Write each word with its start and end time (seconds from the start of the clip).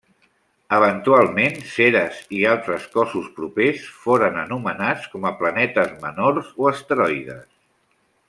Eventualment 0.75 1.57
Ceres 1.73 2.21
i 2.37 2.39
altres 2.53 2.87
cossos 2.95 3.27
propers 3.41 3.85
foren 4.07 4.41
anomenats 4.45 5.05
com 5.13 5.29
a 5.31 5.35
planetes 5.43 5.93
menors 6.07 6.49
o 6.65 6.71
asteroides. 6.73 7.47